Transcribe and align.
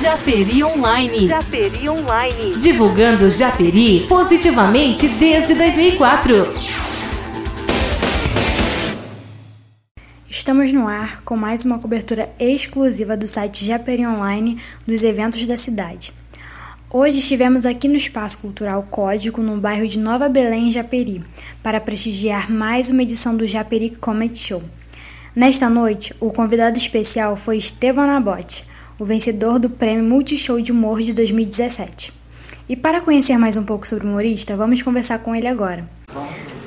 Japeri 0.00 0.62
Online. 0.62 1.26
Japeri 1.26 1.88
Online. 1.88 2.56
Divulgando 2.58 3.30
Japeri 3.30 4.06
positivamente 4.06 5.08
desde 5.08 5.54
2004. 5.54 6.42
Estamos 10.28 10.70
no 10.70 10.86
ar 10.86 11.22
com 11.22 11.34
mais 11.34 11.64
uma 11.64 11.78
cobertura 11.78 12.28
exclusiva 12.38 13.16
do 13.16 13.26
site 13.26 13.64
Japeri 13.64 14.06
Online 14.06 14.60
dos 14.86 15.02
eventos 15.02 15.46
da 15.46 15.56
cidade. 15.56 16.12
Hoje 16.90 17.20
estivemos 17.20 17.64
aqui 17.64 17.88
no 17.88 17.96
Espaço 17.96 18.36
Cultural 18.36 18.82
Código, 18.90 19.42
no 19.42 19.56
bairro 19.56 19.88
de 19.88 19.98
Nova 19.98 20.28
Belém, 20.28 20.70
Japeri, 20.70 21.22
para 21.62 21.80
prestigiar 21.80 22.50
mais 22.52 22.90
uma 22.90 23.02
edição 23.02 23.34
do 23.34 23.46
Japeri 23.46 23.88
Comedy 23.98 24.38
Show. 24.38 24.62
Nesta 25.34 25.70
noite, 25.70 26.14
o 26.20 26.30
convidado 26.30 26.76
especial 26.76 27.34
foi 27.34 27.56
Estevam 27.56 28.06
Nabote, 28.06 28.64
o 28.98 29.04
vencedor 29.04 29.58
do 29.58 29.68
Prêmio 29.68 30.04
Multishow 30.04 30.60
de 30.60 30.72
Humor 30.72 31.02
de 31.02 31.12
2017. 31.12 32.12
E 32.68 32.74
para 32.74 33.00
conhecer 33.00 33.36
mais 33.36 33.56
um 33.56 33.62
pouco 33.62 33.86
sobre 33.86 34.06
o 34.06 34.10
humorista, 34.10 34.56
vamos 34.56 34.82
conversar 34.82 35.18
com 35.18 35.34
ele 35.34 35.46
agora. 35.46 35.86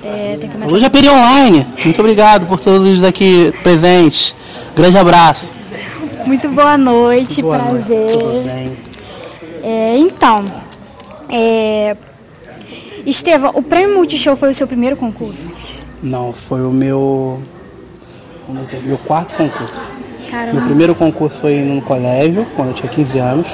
É. 0.03 0.37
Hoje 0.71 0.85
é 0.85 0.89
Peri 0.89 1.09
Online. 1.09 1.67
Muito 1.83 1.99
obrigado 1.99 2.45
por 2.47 2.59
todos 2.59 2.87
os 2.87 3.03
aqui 3.03 3.53
presentes. 3.63 4.33
Grande 4.75 4.97
abraço. 4.97 5.51
Muito 6.25 6.47
boa 6.49 6.77
noite, 6.77 7.41
boa 7.41 7.57
prazer. 7.57 7.97
Noite. 7.97 8.17
Tudo 8.17 8.43
bem? 8.43 8.77
É, 9.63 9.97
então, 9.97 10.45
é... 11.29 11.97
Estevam, 13.05 13.51
o 13.55 13.63
Prêmio 13.63 13.95
Multishow 13.95 14.37
foi 14.37 14.51
o 14.51 14.53
seu 14.53 14.67
primeiro 14.67 14.95
concurso? 14.95 15.53
Não, 16.01 16.31
foi 16.31 16.61
o 16.61 16.71
meu 16.71 17.41
meu 18.83 18.97
quarto 18.99 19.35
concurso. 19.35 19.91
Caramba. 20.29 20.53
Meu 20.53 20.63
primeiro 20.63 20.95
concurso 20.95 21.39
foi 21.39 21.59
no 21.59 21.81
colégio, 21.81 22.45
quando 22.55 22.69
eu 22.69 22.73
tinha 22.73 22.89
15 22.89 23.19
anos. 23.19 23.47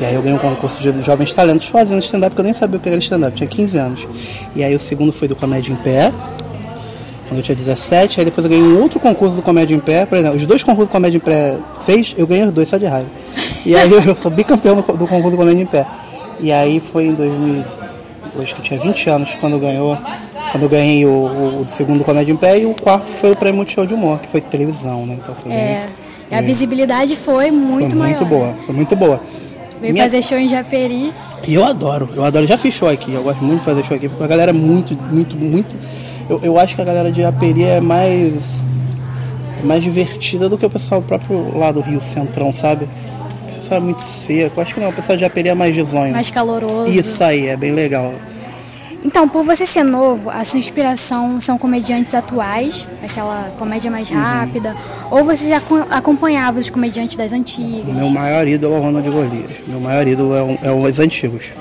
E 0.00 0.04
aí 0.04 0.14
eu 0.14 0.22
ganhei 0.22 0.36
um 0.36 0.40
concurso 0.40 0.80
de 0.80 1.02
jovens 1.02 1.34
talentos 1.34 1.66
fazendo 1.66 2.00
stand-up, 2.00 2.30
porque 2.30 2.40
eu 2.40 2.44
nem 2.44 2.54
sabia 2.54 2.78
o 2.78 2.80
que 2.80 2.88
era 2.88 2.98
stand-up, 2.98 3.36
tinha 3.36 3.48
15 3.48 3.78
anos. 3.78 4.08
E 4.54 4.62
aí 4.62 4.74
o 4.74 4.78
segundo 4.78 5.12
foi 5.12 5.26
do 5.26 5.34
Comédia 5.34 5.72
em 5.72 5.76
Pé, 5.76 6.12
quando 7.26 7.38
eu 7.38 7.42
tinha 7.42 7.56
17. 7.56 8.20
Aí 8.20 8.24
depois 8.24 8.44
eu 8.44 8.50
ganhei 8.50 8.64
um 8.64 8.80
outro 8.80 9.00
concurso 9.00 9.34
do 9.34 9.42
Comédia 9.42 9.74
em 9.74 9.80
Pé. 9.80 10.06
Por 10.06 10.16
exemplo, 10.16 10.36
os 10.36 10.46
dois 10.46 10.62
concursos 10.62 10.88
do 10.88 10.92
Comédia 10.92 11.18
em 11.18 11.20
Pé 11.20 11.56
fez, 11.84 12.14
eu 12.16 12.26
ganhei 12.26 12.44
os 12.44 12.52
dois 12.52 12.68
só 12.68 12.76
de 12.76 12.86
raiva. 12.86 13.08
E 13.66 13.74
aí 13.74 13.90
eu, 13.90 14.14
sou 14.14 14.30
bicampeão 14.30 14.76
do, 14.76 14.82
do 14.82 15.06
concurso 15.06 15.32
do 15.32 15.36
Comédia 15.36 15.62
em 15.62 15.66
Pé. 15.66 15.86
E 16.40 16.52
aí 16.52 16.78
foi 16.78 17.06
em 17.06 17.14
2000, 17.14 17.64
hoje 18.36 18.54
que 18.54 18.60
eu 18.60 18.64
tinha 18.64 18.78
20 18.80 19.10
anos, 19.10 19.36
quando 19.40 19.58
ganhou 19.58 19.98
quando 20.50 20.62
eu 20.62 20.68
ganhei 20.68 21.04
o, 21.04 21.60
o, 21.60 21.66
segundo 21.66 22.04
Comédia 22.04 22.32
em 22.32 22.36
Pé 22.36 22.60
e 22.60 22.66
o 22.66 22.74
quarto 22.74 23.10
foi 23.12 23.32
o 23.32 23.36
Prêmio 23.36 23.56
Multishow 23.56 23.86
de 23.86 23.94
Humor, 23.94 24.20
que 24.20 24.28
foi 24.28 24.40
televisão, 24.40 25.06
né? 25.06 25.18
Então 25.22 25.34
foi 25.34 25.52
é, 25.52 25.88
bem, 26.30 26.38
a 26.38 26.42
visibilidade 26.42 27.16
foi 27.16 27.50
muito 27.50 27.96
foi 27.96 28.06
muito 28.06 28.24
boa, 28.24 28.54
foi 28.66 28.74
muito 28.74 28.96
boa. 28.96 29.20
Veio 29.80 29.92
Minha... 29.92 30.04
fazer 30.04 30.22
show 30.22 30.38
em 30.38 30.48
Japeri. 30.48 31.12
E 31.46 31.54
eu 31.54 31.64
adoro, 31.64 32.08
eu 32.14 32.24
adoro, 32.24 32.46
já 32.46 32.58
fiz 32.58 32.74
show 32.74 32.88
aqui, 32.88 33.12
eu 33.12 33.22
gosto 33.22 33.44
muito 33.44 33.60
de 33.60 33.64
fazer 33.64 33.84
show 33.84 33.96
aqui, 33.96 34.08
porque 34.08 34.24
a 34.24 34.26
galera 34.26 34.50
é 34.50 34.54
muito, 34.54 34.96
muito, 35.10 35.36
muito. 35.36 35.74
Eu, 36.28 36.40
eu 36.42 36.58
acho 36.58 36.74
que 36.74 36.82
a 36.82 36.84
galera 36.84 37.10
de 37.10 37.22
Japeri 37.22 37.64
é 37.64 37.80
mais. 37.80 38.62
É 39.62 39.66
mais 39.66 39.82
divertida 39.82 40.48
do 40.48 40.56
que 40.56 40.64
o 40.64 40.70
pessoal 40.70 41.00
do 41.00 41.06
próprio 41.06 41.56
lá 41.58 41.72
do 41.72 41.80
Rio 41.80 42.00
Centrão, 42.00 42.54
sabe? 42.54 42.88
O 43.50 43.56
pessoal 43.56 43.80
é 43.80 43.82
muito 43.82 44.02
seco. 44.02 44.60
Acho 44.60 44.74
que 44.74 44.80
não, 44.80 44.90
o 44.90 44.92
pessoal 44.92 45.16
de 45.16 45.22
Japeri 45.22 45.48
é 45.48 45.54
mais 45.54 45.74
risonho. 45.74 46.12
Mais 46.12 46.30
caloroso. 46.30 46.90
Isso 46.92 47.24
aí, 47.24 47.48
é 47.48 47.56
bem 47.56 47.72
legal. 47.72 48.12
Então, 49.04 49.28
por 49.28 49.44
você 49.44 49.64
ser 49.64 49.84
novo, 49.84 50.28
a 50.28 50.44
sua 50.44 50.58
inspiração 50.58 51.40
são 51.40 51.56
comediantes 51.56 52.14
atuais, 52.14 52.88
aquela 53.02 53.50
comédia 53.58 53.90
mais 53.90 54.10
uhum. 54.10 54.16
rápida, 54.16 54.70
uhum. 54.70 55.18
ou 55.18 55.24
você 55.24 55.48
já 55.48 55.60
acompanhava 55.90 56.58
os 56.58 56.68
comediantes 56.68 57.16
das 57.16 57.32
antigas? 57.32 57.94
Meu 57.94 58.10
maior 58.10 58.46
ídolo 58.46 58.74
é 58.74 58.78
o 58.78 58.82
Ronald 58.82 59.08
Golias. 59.08 59.56
Meu 59.66 59.80
maior 59.80 60.06
ídolo 60.06 60.34
é, 60.34 60.42
o, 60.42 60.58
é 60.62 60.72
os 60.72 60.98
antigos. 60.98 61.52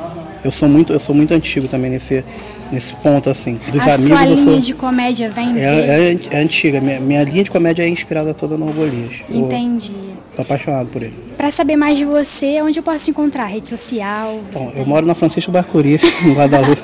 Eu 0.43 0.51
sou 0.51 0.69
muito, 0.69 0.93
eu 0.93 0.99
sou 0.99 1.15
muito 1.15 1.33
antigo 1.33 1.67
também 1.67 1.91
nesse, 1.91 2.23
nesse 2.71 2.95
ponto 2.97 3.29
assim. 3.29 3.59
Dos 3.71 3.81
a 3.81 3.95
amigos, 3.95 4.17
sua 4.17 4.25
linha 4.25 4.43
sou... 4.43 4.59
de 4.59 4.73
comédia 4.73 5.29
vem 5.29 5.59
é, 5.59 5.63
é, 5.63 6.19
é, 6.31 6.37
antiga. 6.39 6.79
Minha, 6.79 6.99
minha 6.99 7.23
linha 7.23 7.43
de 7.43 7.51
comédia 7.51 7.83
é 7.83 7.89
inspirada 7.89 8.33
toda 8.33 8.57
no 8.57 8.71
Golias. 8.71 9.23
Entendi. 9.29 9.93
Tô 10.35 10.43
apaixonado 10.43 10.87
por 10.89 11.01
ele. 11.01 11.15
Para 11.35 11.49
saber 11.49 11.75
mais 11.75 11.97
de 11.97 12.05
você, 12.05 12.61
onde 12.61 12.77
eu 12.77 12.83
posso 12.83 13.05
te 13.05 13.11
encontrar? 13.11 13.47
Rede 13.47 13.67
social? 13.67 14.39
Bom, 14.53 14.71
eu 14.75 14.85
moro 14.85 15.05
na 15.05 15.15
Francisco 15.15 15.51
Barcuri, 15.51 15.99
no 16.23 16.33
Guadalupe. 16.33 16.81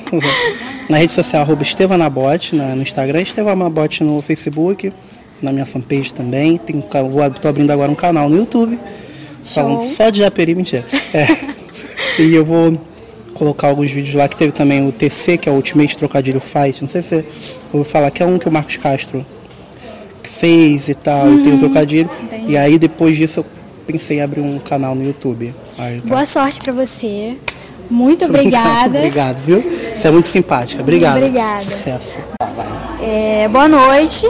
na 0.88 0.96
rede 0.96 1.12
social, 1.12 1.42
arroba 1.42 1.62
Estevanabote, 1.62 2.56
no 2.56 2.82
Instagram, 2.82 3.20
Estevanabote 3.20 4.02
no 4.02 4.20
Facebook, 4.20 4.92
na 5.40 5.52
minha 5.52 5.64
fanpage 5.64 6.12
também. 6.12 6.56
Tem, 6.56 6.82
vou, 7.08 7.30
tô 7.30 7.46
abrindo 7.46 7.70
agora 7.70 7.92
um 7.92 7.94
canal 7.94 8.28
no 8.28 8.36
YouTube, 8.36 8.76
Show. 9.44 9.62
falando 9.62 9.82
só 9.82 10.10
de 10.10 10.18
Japeri, 10.18 10.56
mentira. 10.56 10.84
É. 11.12 11.28
e 12.20 12.34
eu 12.34 12.44
vou 12.44 12.76
colocar 13.34 13.68
alguns 13.68 13.90
vídeos 13.90 14.14
lá, 14.14 14.28
que 14.28 14.36
teve 14.36 14.52
também 14.52 14.86
o 14.86 14.92
TC, 14.92 15.36
que 15.36 15.48
é 15.48 15.52
o 15.52 15.56
Ultimate 15.56 15.98
Trocadilho 15.98 16.40
Fight, 16.40 16.80
não 16.80 16.88
sei 16.88 17.02
se 17.02 17.08
você 17.08 17.26
ouviu 17.72 17.84
falar, 17.84 18.10
que 18.10 18.22
é 18.22 18.26
um 18.26 18.38
que 18.38 18.48
o 18.48 18.52
Marcos 18.52 18.76
Castro 18.76 19.26
fez 20.22 20.88
e 20.88 20.94
tal, 20.94 21.26
uhum, 21.26 21.40
e 21.40 21.42
tem 21.42 21.54
o 21.54 21.58
trocadilho. 21.58 22.10
Entendi. 22.22 22.52
E 22.52 22.56
aí 22.56 22.78
depois 22.78 23.16
disso 23.16 23.40
eu 23.40 23.46
pensei 23.86 24.18
em 24.18 24.20
abrir 24.22 24.40
um 24.40 24.58
canal 24.58 24.94
no 24.94 25.04
YouTube. 25.04 25.54
Aí, 25.76 26.00
tá. 26.00 26.08
Boa 26.08 26.24
sorte 26.24 26.60
para 26.60 26.72
você. 26.72 27.36
Muito 27.90 28.24
obrigada. 28.26 28.98
Obrigado, 28.98 29.38
viu? 29.38 29.62
Você 29.94 30.08
é 30.08 30.10
muito 30.10 30.28
simpática. 30.28 30.82
Obrigado. 30.82 31.18
Obrigada. 31.18 31.60
Sucesso. 31.60 32.18
É, 33.02 33.48
boa 33.48 33.68
noite. 33.68 34.26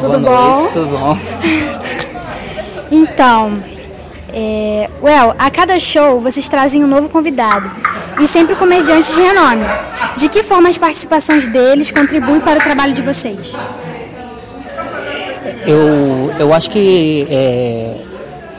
Tudo 0.00 0.18
boa 0.18 0.58
noite, 0.58 0.72
tudo 0.72 0.86
bom? 0.86 1.18
então, 2.90 3.62
é, 4.32 4.88
well, 5.00 5.34
a 5.38 5.50
cada 5.50 5.78
show 5.78 6.20
vocês 6.20 6.48
trazem 6.48 6.82
um 6.84 6.88
novo 6.88 7.08
convidado 7.08 7.70
e 8.20 8.26
sempre 8.26 8.54
comediantes 8.54 9.14
de 9.14 9.20
renome. 9.20 9.64
De 10.16 10.28
que 10.28 10.42
forma 10.42 10.68
as 10.68 10.78
participações 10.78 11.46
deles 11.46 11.90
contribuem 11.90 12.40
para 12.40 12.58
o 12.58 12.62
trabalho 12.62 12.92
de 12.92 13.02
vocês? 13.02 13.56
Eu, 15.66 16.34
eu 16.38 16.52
acho 16.52 16.70
que 16.70 17.26
é, 17.30 17.96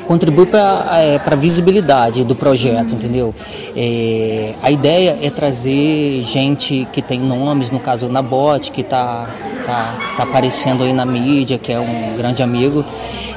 contribui 0.05 0.45
para 0.45 0.85
é, 0.93 1.19
a 1.25 1.35
visibilidade 1.35 2.23
do 2.23 2.35
projeto, 2.35 2.93
entendeu? 2.93 3.33
É, 3.75 4.53
a 4.61 4.71
ideia 4.71 5.17
é 5.21 5.29
trazer 5.29 6.21
gente 6.23 6.87
que 6.91 7.01
tem 7.01 7.19
nomes, 7.19 7.71
no 7.71 7.79
caso 7.79 8.07
o 8.07 8.09
Nabote, 8.09 8.71
que 8.71 8.81
está 8.81 9.27
tá, 9.65 10.13
tá 10.17 10.23
aparecendo 10.23 10.83
aí 10.83 10.93
na 10.93 11.05
mídia, 11.05 11.57
que 11.57 11.71
é 11.71 11.79
um 11.79 12.15
grande 12.15 12.41
amigo, 12.41 12.85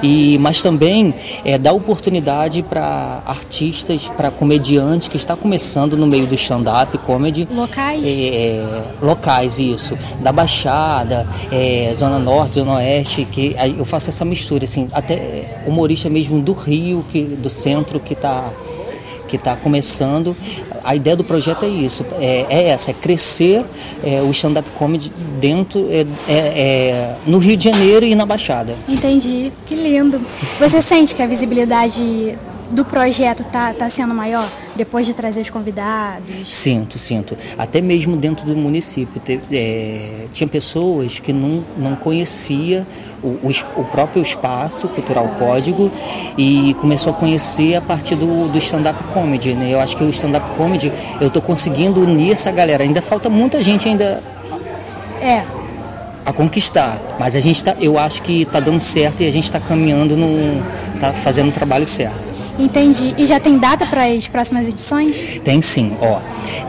e 0.02 0.38
mas 0.38 0.62
também 0.62 1.14
é, 1.44 1.56
dar 1.58 1.72
oportunidade 1.72 2.62
para 2.62 3.22
artistas, 3.26 4.08
para 4.16 4.30
comediantes 4.30 5.08
que 5.08 5.16
está 5.16 5.36
começando 5.36 5.96
no 5.96 6.06
meio 6.06 6.26
do 6.26 6.34
stand-up 6.34 6.96
comedy. 6.98 7.48
Locais? 7.50 8.02
É, 8.04 8.84
locais, 9.00 9.58
isso. 9.58 9.96
Da 10.20 10.32
Baixada, 10.32 11.26
é, 11.50 11.92
Zona 11.96 12.18
Norte, 12.18 12.56
Zona 12.56 12.74
Oeste, 12.74 13.24
que 13.24 13.56
eu 13.76 13.84
faço 13.84 14.10
essa 14.10 14.24
mistura, 14.24 14.64
assim, 14.64 14.88
até 14.92 15.62
humorista 15.66 16.08
mesmo 16.08 16.40
do 16.40 16.52
Rio, 16.52 17.04
que, 17.10 17.22
do 17.22 17.48
centro, 17.48 17.98
que 17.98 18.12
está 18.12 18.50
que 19.26 19.36
está 19.36 19.56
começando. 19.56 20.36
A 20.84 20.94
ideia 20.94 21.16
do 21.16 21.24
projeto 21.24 21.64
é 21.64 21.68
isso, 21.68 22.04
é, 22.18 22.46
é 22.48 22.68
essa, 22.68 22.90
é 22.90 22.94
crescer 22.94 23.64
é, 24.04 24.20
o 24.22 24.30
stand-up 24.30 24.68
comedy 24.78 25.12
dentro, 25.40 25.88
é, 25.90 26.06
é, 26.28 26.36
é, 26.36 27.16
no 27.26 27.38
Rio 27.38 27.56
de 27.56 27.64
Janeiro 27.64 28.06
e 28.06 28.14
na 28.14 28.24
Baixada. 28.24 28.76
Entendi, 28.88 29.52
que 29.66 29.74
lindo. 29.74 30.20
Você 30.58 30.80
sente 30.80 31.14
que 31.14 31.22
a 31.22 31.26
visibilidade 31.26 32.38
do 32.70 32.84
projeto 32.84 33.44
tá, 33.44 33.72
tá 33.72 33.88
sendo 33.88 34.14
maior 34.14 34.46
depois 34.74 35.06
de 35.06 35.14
trazer 35.14 35.40
os 35.40 35.50
convidados? 35.50 36.26
Sinto, 36.44 36.98
sinto. 36.98 37.36
Até 37.56 37.80
mesmo 37.80 38.16
dentro 38.16 38.46
do 38.46 38.56
município. 38.56 39.20
Te, 39.20 39.40
é, 39.52 40.26
tinha 40.32 40.48
pessoas 40.48 41.18
que 41.18 41.32
não, 41.32 41.64
não 41.76 41.96
conhecia 41.96 42.86
o, 43.22 43.28
o, 43.28 43.50
o, 43.76 43.84
próprio 43.84 44.22
espaço 44.22 44.88
Cultural 44.88 45.28
Código 45.38 45.90
e 46.36 46.74
começou 46.80 47.12
a 47.12 47.16
conhecer 47.16 47.76
a 47.76 47.80
partir 47.80 48.16
do, 48.16 48.48
do 48.48 48.58
stand-up 48.58 49.02
comedy. 49.14 49.54
Né? 49.54 49.70
Eu 49.72 49.80
acho 49.80 49.96
que 49.96 50.04
o 50.04 50.10
stand-up 50.10 50.48
comedy 50.56 50.92
eu 51.20 51.28
estou 51.28 51.42
conseguindo 51.42 52.00
unir 52.00 52.32
essa 52.32 52.50
galera. 52.50 52.82
Ainda 52.84 53.00
falta 53.00 53.28
muita 53.28 53.62
gente 53.62 53.88
ainda. 53.88 54.22
É, 55.20 55.42
a 56.24 56.32
conquistar. 56.32 57.00
Mas 57.18 57.36
a 57.36 57.40
gente 57.40 57.64
tá, 57.64 57.76
eu 57.80 57.96
acho 57.98 58.20
que 58.22 58.42
está 58.42 58.58
dando 58.58 58.80
certo 58.80 59.22
e 59.22 59.28
a 59.28 59.32
gente 59.32 59.44
está 59.44 59.60
caminhando 59.60 60.16
no, 60.16 60.60
tá 60.98 61.12
fazendo 61.12 61.48
o 61.48 61.52
trabalho 61.52 61.86
certo. 61.86 62.35
Entendi. 62.58 63.14
E 63.18 63.26
já 63.26 63.38
tem 63.38 63.58
data 63.58 63.86
para 63.86 64.04
as 64.06 64.26
próximas 64.28 64.66
edições? 64.66 65.40
Tem 65.44 65.60
sim, 65.60 65.96
ó. 66.00 66.20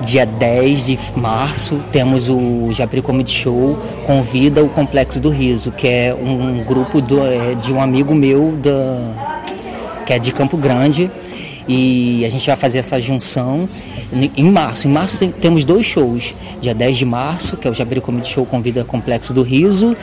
Dia 0.02 0.26
10 0.26 0.86
de 0.86 1.00
março 1.16 1.78
temos 1.92 2.30
o 2.30 2.70
Japri 2.72 3.02
Comedy 3.02 3.32
Show 3.32 3.78
convida 4.06 4.64
o 4.64 4.70
Complexo 4.70 5.20
do 5.20 5.30
Riso, 5.30 5.72
que 5.72 5.88
é 5.88 6.14
um 6.14 6.64
grupo 6.64 7.02
do, 7.02 7.26
é, 7.26 7.56
de 7.56 7.74
um 7.74 7.82
amigo 7.82 8.14
meu 8.14 8.52
da 8.58 9.38
que 10.06 10.14
é 10.14 10.20
de 10.20 10.32
Campo 10.32 10.56
Grande 10.56 11.12
e 11.68 12.24
a 12.26 12.30
gente 12.30 12.46
vai 12.46 12.56
fazer 12.56 12.80
essa 12.80 13.00
junção 13.00 13.68
em 14.36 14.52
março. 14.52 14.88
Em 14.88 14.92
março 14.92 15.20
tem, 15.20 15.32
temos 15.32 15.66
dois 15.66 15.86
shows. 15.86 16.34
Dia 16.62 16.74
10 16.74 16.98
de 16.98 17.06
março, 17.06 17.58
que 17.58 17.68
é 17.68 17.72
o 17.72 17.74
Jabiri 17.74 18.02
Comedy 18.02 18.28
Show 18.28 18.46
Convida 18.46 18.84
Complexo 18.84 19.34
do 19.34 19.44
Riso, 19.44 19.96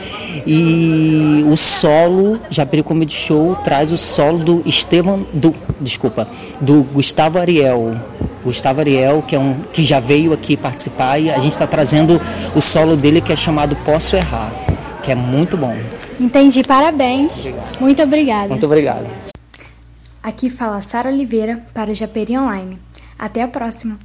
e 0.45 1.43
o 1.47 1.55
solo 1.57 2.39
Jabiri 2.49 2.83
Comedy 2.83 3.13
Show 3.13 3.55
traz 3.63 3.91
o 3.91 3.97
solo 3.97 4.39
do 4.39 4.63
Estevam, 4.65 5.25
do, 5.33 5.53
desculpa, 5.81 6.27
do 6.61 6.83
Gustavo 6.83 7.39
Ariel. 7.39 7.95
Gustavo 8.43 8.79
Ariel, 8.79 9.23
que 9.27 9.35
é 9.35 9.39
um 9.39 9.55
que 9.73 9.83
já 9.83 9.99
veio 9.99 10.31
aqui 10.31 10.55
participar 10.55 11.17
e 11.17 11.31
a 11.31 11.39
gente 11.39 11.53
está 11.53 11.65
trazendo 11.65 12.21
o 12.55 12.61
solo 12.61 12.95
dele 12.95 13.19
que 13.19 13.33
é 13.33 13.35
chamado 13.35 13.75
Posso 13.77 14.15
Errar, 14.15 14.51
que 15.01 15.11
é 15.11 15.15
muito 15.15 15.57
bom. 15.57 15.75
Entendi, 16.19 16.63
parabéns. 16.63 17.49
Muito 17.79 18.01
obrigada. 18.03 18.49
Muito 18.49 18.65
obrigado. 18.65 19.34
Aqui 20.25 20.49
fala 20.49 20.81
Sara 20.81 21.11
Oliveira 21.11 21.61
para 21.71 21.91
o 21.91 21.93
Japeri 21.93 22.35
Online. 22.35 22.79
Até 23.19 23.43
a 23.43 23.47
próxima. 23.47 23.99